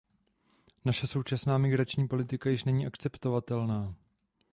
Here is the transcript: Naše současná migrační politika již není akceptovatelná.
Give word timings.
Naše 0.85 1.07
současná 1.07 1.57
migrační 1.57 2.07
politika 2.07 2.49
již 2.49 2.63
není 2.63 2.87
akceptovatelná. 2.87 3.95